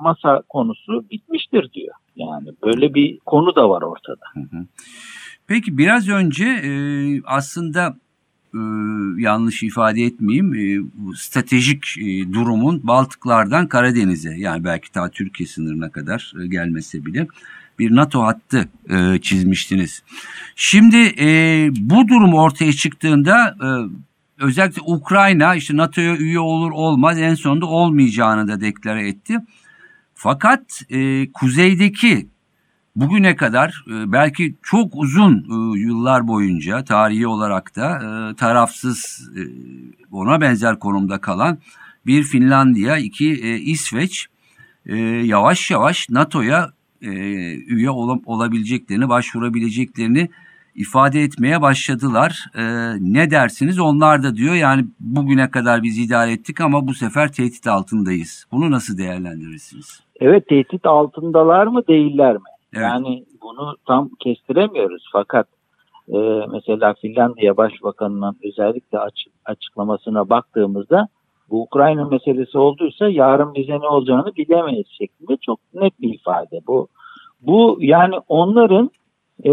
masa 0.00 0.42
konusu 0.48 1.04
bitmiştir 1.10 1.72
diyor. 1.72 1.94
Yani 2.16 2.48
böyle 2.64 2.94
bir 2.94 3.18
konu 3.18 3.56
da 3.56 3.70
var 3.70 3.82
ortada. 3.82 4.24
Hı 4.34 4.40
hı. 4.40 4.66
Peki 5.46 5.78
biraz 5.78 6.08
önce 6.08 6.44
e, 6.44 6.72
aslında 7.24 7.96
e, 8.54 8.60
yanlış 9.18 9.62
ifade 9.62 10.02
etmeyeyim 10.02 10.54
e, 10.54 10.90
bu 10.94 11.14
stratejik 11.14 11.98
e, 11.98 12.32
durumun 12.32 12.80
Baltıklardan 12.84 13.66
Karadeniz'e 13.66 14.34
yani 14.36 14.64
belki 14.64 14.92
ta 14.92 15.08
Türkiye 15.08 15.46
sınırına 15.46 15.90
kadar 15.90 16.32
e, 16.42 16.46
gelmese 16.46 17.06
bile 17.06 17.26
bir 17.78 17.96
NATO 17.96 18.22
hattı 18.22 18.68
e, 18.90 19.18
çizmiştiniz. 19.20 20.02
Şimdi 20.56 20.96
e, 21.20 21.26
bu 21.76 22.08
durum 22.08 22.34
ortaya 22.34 22.72
çıktığında 22.72 23.56
e, 23.62 23.68
özellikle 24.40 24.82
Ukrayna 24.82 25.54
işte 25.54 25.76
NATO'ya 25.76 26.16
üye 26.16 26.38
olur 26.40 26.70
olmaz 26.70 27.18
en 27.20 27.34
sonunda 27.34 27.66
olmayacağını 27.66 28.48
da 28.48 28.60
deklare 28.60 29.08
etti. 29.08 29.38
Fakat 30.14 30.82
e, 30.90 31.32
kuzeydeki 31.32 32.28
bugüne 32.96 33.36
kadar 33.36 33.84
e, 33.88 34.12
belki 34.12 34.56
çok 34.62 34.92
uzun 34.96 35.34
e, 35.38 35.78
yıllar 35.78 36.28
boyunca 36.28 36.84
tarihi 36.84 37.26
olarak 37.26 37.76
da 37.76 37.96
e, 37.96 38.36
tarafsız 38.36 39.30
e, 39.36 39.42
ona 40.10 40.40
benzer 40.40 40.78
konumda 40.78 41.20
kalan 41.20 41.58
bir 42.06 42.22
Finlandiya, 42.22 42.96
iki 42.96 43.32
e, 43.32 43.58
İsveç 43.58 44.26
e, 44.86 44.96
yavaş 44.96 45.70
yavaş 45.70 46.10
NATO'ya 46.10 46.72
e, 47.02 47.10
üye 47.54 47.90
ol- 47.90 48.22
olabileceklerini, 48.26 49.08
başvurabileceklerini 49.08 50.30
ifade 50.74 51.20
etmeye 51.20 51.62
başladılar. 51.62 52.44
E, 52.54 52.62
ne 53.00 53.30
dersiniz? 53.30 53.80
Onlar 53.80 54.22
da 54.22 54.36
diyor 54.36 54.54
yani 54.54 54.84
bugüne 55.00 55.50
kadar 55.50 55.82
biz 55.82 55.98
idare 55.98 56.32
ettik 56.32 56.60
ama 56.60 56.86
bu 56.86 56.94
sefer 56.94 57.32
tehdit 57.32 57.66
altındayız. 57.66 58.46
Bunu 58.52 58.70
nasıl 58.70 58.98
değerlendirirsiniz? 58.98 60.00
Evet 60.20 60.48
tehdit 60.48 60.86
altındalar 60.86 61.66
mı 61.66 61.86
değiller 61.88 62.34
mi? 62.34 62.50
Evet. 62.74 62.84
Yani 62.84 63.24
bunu 63.42 63.76
tam 63.86 64.10
kestiremiyoruz 64.20 65.08
fakat 65.12 65.46
e, 66.08 66.18
mesela 66.52 66.94
Finlandiya 66.94 67.56
Başbakanı'nın 67.56 68.36
özellikle 68.44 68.98
açık, 68.98 69.32
açıklamasına 69.44 70.30
baktığımızda 70.30 71.08
bu 71.50 71.62
Ukrayna 71.62 72.04
meselesi 72.04 72.58
olduysa 72.58 73.08
yarın 73.08 73.54
bize 73.54 73.72
ne 73.72 73.86
olacağını 73.86 74.36
bilemeyiz 74.36 74.86
şeklinde 74.98 75.36
çok 75.36 75.60
net 75.74 76.00
bir 76.00 76.14
ifade 76.14 76.60
bu. 76.66 76.88
Bu 77.40 77.78
yani 77.80 78.14
onların 78.28 78.90
e, 79.44 79.52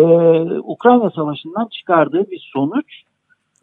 Ukrayna 0.60 1.10
Savaşı'ndan 1.10 1.67
çıkardığı 1.67 2.32
bir 2.32 2.50
sonuç. 2.53 3.03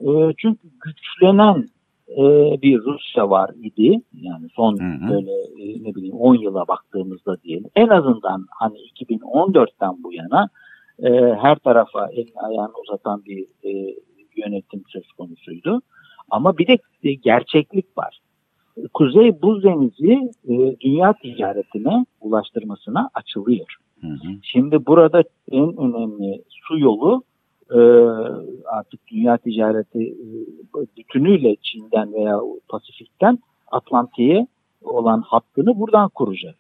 E, 0.01 0.09
çünkü 0.39 0.69
güçlenen 0.85 1.69
e, 2.09 2.23
bir 2.63 2.79
Rusya 2.79 3.31
var 3.31 3.51
idi. 3.63 4.01
Yani 4.13 4.49
son 4.55 4.79
Hı 4.79 5.07
hı. 5.07 5.11
böyle 5.11 5.33
e, 5.33 5.85
ne 5.85 5.95
bileyim 5.95 6.17
10 6.17 6.35
yıla 6.35 6.69
baktığımızda 6.69 7.43
diyelim. 7.43 7.71
En 7.77 7.89
azından 7.89 8.47
hani 8.51 8.79
2014'ten 8.79 10.03
bu 10.03 10.13
yana 10.13 10.49
e, 11.03 11.11
her 11.35 11.57
tarafa 11.57 12.07
elini 12.07 12.41
ayağını 12.41 12.73
uzatan 12.83 13.25
bir 13.25 13.47
e, 13.65 13.95
yönetim 14.37 14.83
söz 14.89 15.13
konusuydu. 15.13 15.83
Ama 16.31 16.59
bir 16.59 16.67
de 16.67 16.79
e, 17.03 17.15
gerçeklik 17.15 17.99
var. 17.99 18.21
Kuzey 18.95 19.43
Buz 19.43 19.65
Denizi 19.65 20.33
e, 20.49 20.81
dünya 20.81 21.13
ticaretine 21.13 22.07
ulaştırmasına 22.21 23.11
açılıyor. 23.15 23.77
Hı 24.05 24.09
hı. 24.09 24.33
Şimdi 24.43 24.87
burada 24.87 25.23
en 25.51 25.77
önemli 25.77 26.43
su 26.49 26.79
yolu 26.79 27.23
e, 27.71 27.79
artık 28.67 29.01
dünya 29.07 29.37
ticareti 29.37 30.03
e, 30.03 30.27
bütünü 30.97 31.35
yönüyle 31.35 31.57
Çin'den 31.63 32.13
veya 32.13 32.41
Pasifik'ten 32.69 33.39
Atlantik'e 33.71 34.47
olan 34.83 35.23
hattını 35.27 35.81
buradan 35.81 36.09
kuracak. 36.09 36.55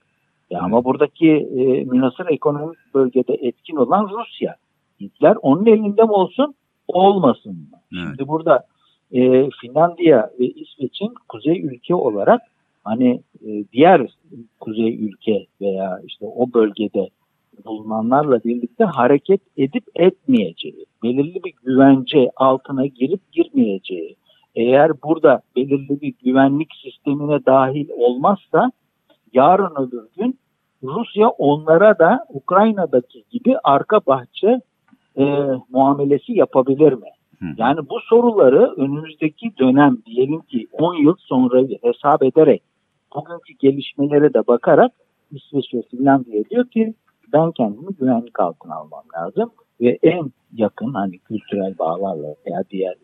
Ya 0.51 0.61
ama 0.61 0.85
buradaki 0.85 1.31
e, 1.31 1.85
münasır 1.85 2.27
ekonomik 2.27 2.79
bölgede 2.95 3.35
etkin 3.35 3.77
olan 3.77 4.09
Rusya. 4.09 4.57
Hitler 5.01 5.37
onun 5.43 5.67
elinde 5.67 6.03
mi 6.03 6.13
olsun, 6.13 6.55
olmasın 6.89 7.53
mı? 7.53 7.79
Evet. 7.93 8.05
Şimdi 8.09 8.29
burada 8.29 8.65
e, 9.13 9.51
Finlandiya 9.61 10.31
ve 10.41 10.47
İsveç'in 10.47 11.15
kuzey 11.29 11.61
ülke 11.61 11.95
olarak 11.95 12.43
hani 12.85 13.21
e, 13.47 13.65
diğer 13.73 14.07
kuzey 14.61 15.05
ülke 15.05 15.47
veya 15.61 16.01
işte 16.07 16.27
o 16.27 16.53
bölgede 16.55 17.09
bulunanlarla 17.65 18.45
birlikte 18.45 18.85
hareket 18.85 19.41
edip 19.57 19.85
etmeyeceği, 19.95 20.87
belirli 21.03 21.45
bir 21.45 21.55
güvence 21.65 22.31
altına 22.37 22.87
girip 22.87 23.33
girmeyeceği, 23.33 24.17
eğer 24.55 25.03
burada 25.03 25.41
belirli 25.57 26.01
bir 26.01 26.15
güvenlik 26.25 26.69
sistemine 26.83 27.47
dahil 27.47 27.89
olmazsa 27.97 28.73
yarın 29.33 29.87
öbür 29.87 30.09
gün 30.17 30.39
Rusya 30.83 31.29
onlara 31.29 31.99
da 31.99 32.27
Ukrayna'daki 32.29 33.25
gibi 33.31 33.57
arka 33.65 34.01
bahçe 34.07 34.61
e, 35.19 35.25
muamelesi 35.71 36.33
yapabilir 36.33 36.93
mi? 36.93 37.09
Hı. 37.39 37.45
Yani 37.57 37.81
bu 37.91 38.01
soruları 38.01 38.75
önümüzdeki 38.77 39.53
dönem 39.59 39.99
diyelim 40.07 40.41
ki 40.41 40.67
10 40.73 40.95
yıl 40.95 41.15
sonra 41.19 41.63
hesap 41.83 42.23
ederek 42.23 42.63
bugünkü 43.15 43.53
gelişmelere 43.59 44.35
de 44.35 44.47
bakarak 44.47 44.93
İsveç 45.31 45.75
ve 45.75 45.83
Finlandiya 45.91 46.45
diyor 46.51 46.69
ki 46.69 46.95
ben 47.35 47.53
kendimi 47.53 47.95
güvenlik 48.01 48.41
altına 48.41 48.75
almam 48.75 49.05
lazım 49.17 49.51
ve 49.81 49.99
en 50.03 50.33
yakın 50.53 50.95
hani 50.95 51.19
kültürel 51.19 51.79
bağlarla 51.79 52.35
veya 52.47 52.65
diğer 52.71 52.95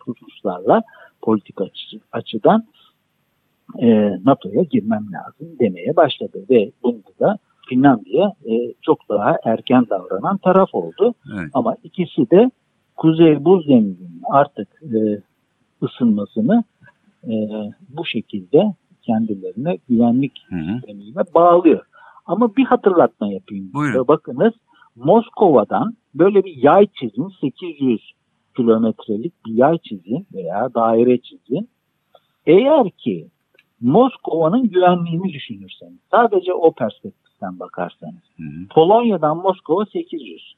hususlarla 0.00 0.82
politik 1.22 1.60
açı, 1.60 2.00
açıdan 2.12 2.64
e, 3.78 3.86
NATO'ya 4.24 4.62
girmem 4.62 5.06
lazım 5.12 5.58
demeye 5.60 5.96
başladı 5.96 6.44
ve 6.50 6.70
bunda 6.82 7.08
da 7.20 7.38
Finlandiya 7.68 8.32
e, 8.44 8.72
çok 8.82 9.08
daha 9.08 9.36
erken 9.44 9.86
davranan 9.90 10.36
taraf 10.36 10.68
oldu. 10.72 11.14
Evet. 11.34 11.50
Ama 11.54 11.76
ikisi 11.82 12.30
de 12.30 12.50
Kuzey 12.96 13.44
Buz 13.44 13.68
Denizi'nin 13.68 14.22
artık 14.30 14.68
e, 14.82 15.22
ısınmasını 15.82 16.64
e, 17.24 17.32
bu 17.88 18.06
şekilde 18.06 18.74
kendilerine 19.02 19.78
güvenlik 19.88 20.32
Hı 20.48 20.56
hı. 20.56 20.74
sistemiyle 20.74 21.20
bağlıyor. 21.34 21.86
Ama 22.26 22.56
bir 22.56 22.64
hatırlatma 22.64 23.32
yapayım. 23.32 23.70
Buyurun. 23.72 24.08
Bakınız 24.08 24.52
Moskova'dan 24.96 25.96
böyle 26.14 26.44
bir 26.44 26.56
yay 26.56 26.86
çizin 27.00 27.28
800 27.40 28.12
kilometrelik 28.56 29.32
bir 29.46 29.52
yay 29.52 29.78
çizin 29.78 30.26
veya 30.34 30.74
daire 30.74 31.18
çizin. 31.18 31.68
Eğer 32.46 32.90
ki 32.90 33.28
Moskova'nın 33.80 34.68
güvenliğini 34.68 35.32
düşünürseniz 35.32 35.98
sadece 36.10 36.54
o 36.54 36.72
perspektiften 36.72 37.60
bakarsanız 37.60 38.22
Hı 38.36 38.42
hı. 38.42 38.68
Polonya'dan 38.70 39.36
Moskova 39.36 39.86
800. 39.86 40.54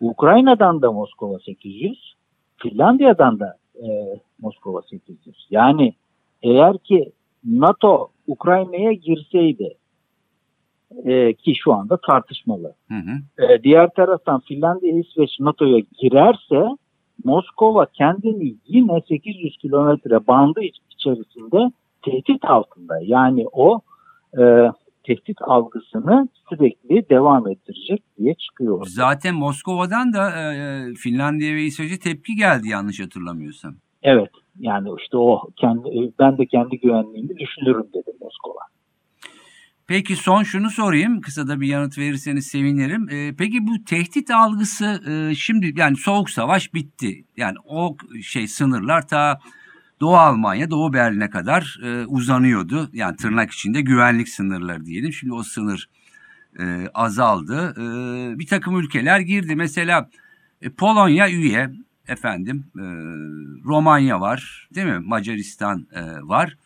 Ukrayna'dan 0.00 0.82
da 0.82 0.92
Moskova 0.92 1.38
800. 1.38 2.14
Finlandiya'dan 2.56 3.40
da 3.40 3.56
e, 3.76 3.88
Moskova 4.40 4.82
800. 4.82 5.46
Yani 5.50 5.94
eğer 6.42 6.78
ki 6.78 7.12
NATO 7.44 8.08
Ukrayna'ya 8.26 8.92
girseydi 8.92 9.74
e, 11.04 11.34
ki 11.34 11.54
şu 11.64 11.72
anda 11.72 11.98
tartışmalı. 12.06 12.74
Hı 12.88 12.94
hı. 12.94 13.44
E, 13.44 13.62
diğer 13.62 13.88
taraftan 13.96 14.40
Finlandiya, 14.40 14.98
İsveç 14.98 15.40
NATO'ya 15.40 15.78
girerse 15.98 16.76
Moskova 17.24 17.86
kendini 17.86 18.54
yine 18.66 19.00
800 19.08 19.56
kilometre 19.56 20.26
bandı 20.26 20.60
iç- 20.60 20.78
içerisinde 20.90 21.72
tehdit 22.02 22.44
altında. 22.44 22.94
Yani 23.02 23.46
o 23.52 23.80
e, 24.38 24.42
tehdit 25.04 25.42
algısını 25.42 26.28
sürekli 26.48 27.08
devam 27.10 27.48
ettirecek 27.48 28.02
diye 28.18 28.34
çıkıyor. 28.34 28.86
Zaten 28.88 29.34
Moskova'dan 29.34 30.12
da 30.12 30.30
e, 30.30 30.94
Finlandiya 30.94 31.54
ve 31.54 31.62
İsveç'e 31.62 31.98
tepki 31.98 32.36
geldi 32.36 32.68
yanlış 32.68 33.00
hatırlamıyorsam. 33.00 33.74
Evet. 34.02 34.30
Yani 34.58 34.88
işte 34.98 35.16
o 35.16 35.40
kendi 35.56 36.12
ben 36.18 36.38
de 36.38 36.46
kendi 36.46 36.80
güvenliğimi 36.80 37.38
düşünürüm 37.38 37.86
dedi 37.94 38.10
Moskova. 38.20 38.60
Peki 39.92 40.16
son 40.16 40.42
şunu 40.42 40.70
sorayım. 40.70 41.20
Kısa 41.20 41.48
da 41.48 41.60
bir 41.60 41.66
yanıt 41.66 41.98
verirseniz 41.98 42.46
sevinirim. 42.46 43.08
Ee, 43.08 43.34
peki 43.38 43.66
bu 43.66 43.84
tehdit 43.84 44.30
algısı 44.30 45.02
e, 45.06 45.34
şimdi 45.34 45.72
yani 45.76 45.96
soğuk 45.96 46.30
savaş 46.30 46.74
bitti. 46.74 47.24
Yani 47.36 47.56
o 47.64 47.96
şey 48.22 48.48
sınırlar 48.48 49.08
ta 49.08 49.40
Doğu 50.00 50.16
Almanya, 50.16 50.70
Doğu 50.70 50.92
Berlin'e 50.92 51.30
kadar 51.30 51.78
e, 51.84 52.06
uzanıyordu. 52.06 52.90
Yani 52.92 53.16
tırnak 53.16 53.52
içinde 53.52 53.80
güvenlik 53.80 54.28
sınırları 54.28 54.86
diyelim. 54.86 55.12
Şimdi 55.12 55.32
o 55.32 55.42
sınır 55.42 55.88
e, 56.58 56.88
azaldı. 56.94 57.74
E, 57.76 58.38
bir 58.38 58.46
takım 58.46 58.80
ülkeler 58.80 59.20
girdi. 59.20 59.56
Mesela 59.56 60.10
e, 60.62 60.70
Polonya 60.70 61.30
üye 61.30 61.70
efendim. 62.08 62.64
E, 62.76 62.84
Romanya 63.64 64.20
var 64.20 64.68
değil 64.74 64.86
mi? 64.86 64.98
Macaristan 64.98 65.86
e, 65.92 66.02
var. 66.22 66.56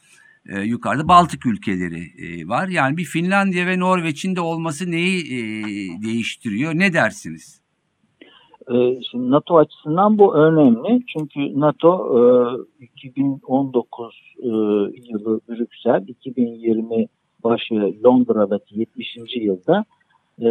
E, 0.49 0.61
yukarıda 0.61 1.09
Baltık 1.09 1.47
ülkeleri 1.47 2.03
e, 2.19 2.49
var. 2.49 2.69
Yani 2.69 2.97
bir 2.97 3.05
Finlandiya 3.05 3.67
ve 3.67 3.81
Norveç'in 3.81 4.37
de 4.37 4.41
olması 4.41 4.91
neyi 4.91 5.21
e, 5.21 5.39
değiştiriyor? 6.03 6.75
Ne 6.75 6.93
dersiniz? 6.93 7.67
Ee, 8.71 9.01
şimdi 9.11 9.31
NATO 9.31 9.57
açısından 9.57 10.19
bu 10.19 10.37
önemli. 10.37 11.03
Çünkü 11.07 11.61
NATO 11.61 12.19
e, 12.81 12.85
2019 12.85 14.15
e, 14.39 14.47
yılı 15.11 15.41
Brüksel, 15.49 16.05
2020 16.09 17.07
başı 17.45 17.75
Londra'daki 18.05 18.81
70. 18.81 19.17
yılda 19.37 19.85
e, 20.43 20.49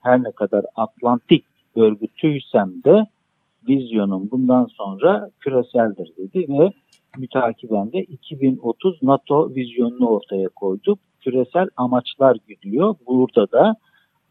her 0.00 0.22
ne 0.22 0.32
kadar 0.32 0.64
Atlantik 0.76 1.44
örgütüysem 1.76 2.72
de 2.84 3.06
vizyonum 3.68 4.30
bundan 4.30 4.64
sonra 4.64 5.30
küreseldir 5.40 6.12
dedi 6.18 6.46
ve 6.48 6.72
mütakiben 7.18 7.92
de 7.92 7.98
2030 8.02 9.02
NATO 9.02 9.54
vizyonunu 9.54 10.08
ortaya 10.08 10.48
koyduk. 10.48 10.98
Küresel 11.20 11.68
amaçlar 11.76 12.36
gidiyor. 12.48 12.94
Burada 13.06 13.52
da 13.52 13.76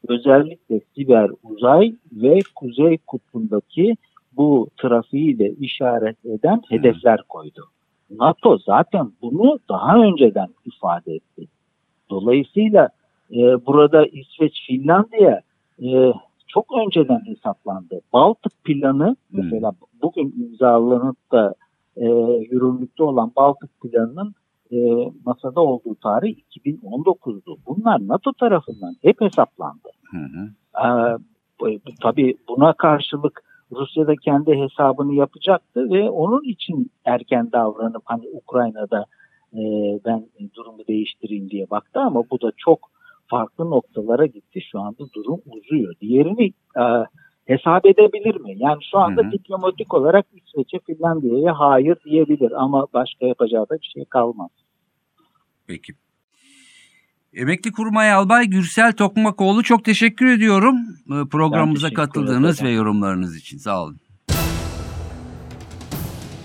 özellikle 0.08 0.80
siber 0.96 1.30
uzay 1.44 1.96
ve 2.12 2.40
kuzey 2.56 2.98
kutbundaki 2.98 3.96
bu 4.38 4.68
trafiği 4.78 5.40
de 5.40 5.50
işaret 5.50 6.26
eden 6.26 6.62
hedefler 6.70 7.22
koydu. 7.30 7.66
NATO 8.10 8.58
zaten 8.58 9.12
bunu 9.22 9.60
daha 9.70 9.98
önceden 9.98 10.48
ifade 10.66 11.14
etti. 11.14 11.48
Dolayısıyla 12.10 12.90
e, 13.32 13.66
burada 13.66 14.06
İsveç, 14.06 14.68
Finlandiya 14.68 15.42
e, 15.82 16.14
çok 16.48 16.66
önceden 16.86 17.22
hesaplandı. 17.26 18.02
Baltık 18.14 18.64
planı 18.64 19.08
Hmm. 19.08 19.44
mesela 19.44 19.72
bugün 20.02 20.36
imzalanıp 20.44 21.32
da 21.32 21.56
e, 21.98 22.06
yürürlükte 22.52 23.04
olan 23.04 23.32
Baltık 23.36 23.82
planının 23.82 24.36
e, 24.72 24.78
masada 25.26 25.62
olduğu 25.62 25.96
tarih 25.96 26.38
2019'du. 26.58 27.58
Bunlar 27.68 28.08
NATO 28.08 28.34
tarafından 28.34 28.96
hep 29.02 29.22
hesaplandı. 29.22 29.90
Hı 30.12 30.18
hı. 30.18 30.50
Bu- 31.60 31.80
tabii 32.02 32.36
buna 32.48 32.74
karşılık 32.74 33.44
Rusya 33.72 34.08
da 34.08 34.16
kendi 34.16 34.54
hesabını 34.54 35.14
yapacaktı 35.14 35.90
ve 35.90 36.10
onun 36.10 36.44
için 36.44 36.92
erken 37.06 37.52
davranıp 37.52 38.02
hani 38.06 38.30
Ukrayna'da 38.34 39.06
e, 39.54 39.60
ben 40.06 40.28
durumu 40.56 40.88
değiştireyim 40.88 41.50
diye 41.50 41.70
baktı 41.70 42.00
ama 42.00 42.24
bu 42.32 42.42
da 42.42 42.52
çok 42.58 42.80
farklı 43.28 43.70
noktalara 43.70 44.26
gitti. 44.26 44.62
Şu 44.72 44.80
anda 44.80 45.04
durum 45.16 45.42
uzuyor. 45.46 45.94
Diğerini 46.02 46.54
e, 46.78 46.84
hesap 47.50 47.86
edebilir 47.86 48.36
mi? 48.36 48.56
Yani 48.58 48.80
şu 48.92 48.98
anda 48.98 49.22
Hı 49.22 49.28
hı. 49.28 49.32
diplomatik 49.32 49.94
olarak 49.94 50.26
İsveç'e 50.36 50.80
Finlandiya'ya 50.86 51.60
hayır 51.60 51.98
diyebilir 52.06 52.52
ama 52.52 52.88
başka 52.94 53.26
yapacağı 53.26 53.70
da 53.70 53.76
bir 53.82 53.92
şey 53.94 54.06
kalmaz. 54.06 54.50
Peki. 55.68 55.94
Emekli 57.34 57.72
Kurmay 57.72 58.12
Albay 58.14 58.46
Gürsel 58.46 58.94
Tokmakoğlu 58.94 59.64
çok 59.64 59.86
teşekkür 59.86 60.26
ediyorum 60.26 60.76
e, 61.08 61.28
programımıza 61.32 61.88
teşekkür 61.88 62.04
katıldığınız 62.04 62.56
ederim. 62.62 62.72
ve 62.72 62.76
yorumlarınız 62.78 63.38
için. 63.38 63.58
Sağ 63.58 63.84
olun. 63.84 63.98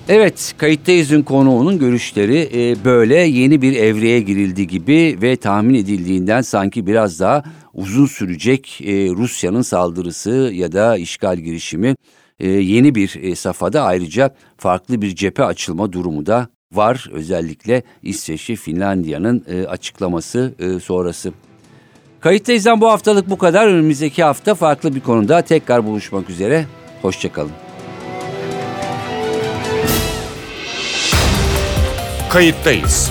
Evet, 0.08 0.54
kayıttayızın 0.58 1.22
konuğunun 1.22 1.78
görüşleri 1.78 2.48
e, 2.54 2.84
böyle 2.84 3.14
yeni 3.14 3.62
bir 3.62 3.76
evreye 3.76 4.20
girildi 4.20 4.66
gibi 4.66 5.18
ve 5.22 5.36
tahmin 5.36 5.74
edildiğinden 5.74 6.40
sanki 6.40 6.86
biraz 6.86 7.20
daha 7.20 7.42
uzun 7.74 8.06
sürecek 8.06 8.80
e, 8.80 9.08
Rusya'nın 9.08 9.62
saldırısı 9.62 10.30
ya 10.54 10.72
da 10.72 10.96
işgal 10.96 11.37
girişimi 11.37 11.94
e, 12.40 12.48
yeni 12.48 12.94
bir 12.94 13.22
e, 13.22 13.34
safhada 13.34 13.82
ayrıca 13.82 14.34
farklı 14.56 15.02
bir 15.02 15.14
cephe 15.14 15.44
açılma 15.44 15.92
durumu 15.92 16.26
da 16.26 16.48
var. 16.72 17.08
Özellikle 17.12 17.82
İsveç'e 18.02 18.56
Finlandiya'nın 18.56 19.44
e, 19.48 19.66
açıklaması 19.66 20.54
e, 20.58 20.80
sonrası. 20.80 21.32
Kayıttayızdan 22.20 22.80
bu 22.80 22.88
haftalık 22.90 23.30
bu 23.30 23.38
kadar. 23.38 23.66
Önümüzdeki 23.66 24.22
hafta 24.22 24.54
farklı 24.54 24.94
bir 24.94 25.00
konuda 25.00 25.42
tekrar 25.42 25.87
buluşmak 25.87 26.30
üzere. 26.30 26.66
Hoşçakalın. 27.02 27.52
Kayıttayız. 32.30 33.10